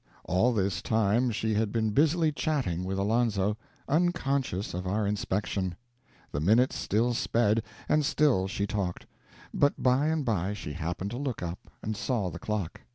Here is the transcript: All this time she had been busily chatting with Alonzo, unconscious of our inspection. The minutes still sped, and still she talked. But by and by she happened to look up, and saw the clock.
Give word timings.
All 0.23 0.51
this 0.51 0.81
time 0.81 1.29
she 1.29 1.53
had 1.53 1.71
been 1.71 1.91
busily 1.91 2.31
chatting 2.31 2.83
with 2.85 2.97
Alonzo, 2.97 3.55
unconscious 3.87 4.73
of 4.73 4.87
our 4.87 5.05
inspection. 5.05 5.75
The 6.31 6.39
minutes 6.39 6.75
still 6.75 7.13
sped, 7.13 7.61
and 7.87 8.03
still 8.03 8.47
she 8.47 8.65
talked. 8.65 9.05
But 9.53 9.83
by 9.83 10.07
and 10.07 10.25
by 10.25 10.53
she 10.55 10.73
happened 10.73 11.11
to 11.11 11.19
look 11.19 11.43
up, 11.43 11.59
and 11.83 11.95
saw 11.95 12.31
the 12.31 12.39
clock. 12.39 12.81